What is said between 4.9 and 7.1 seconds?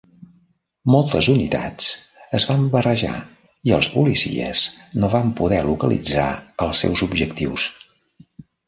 no van poder localitzar els seus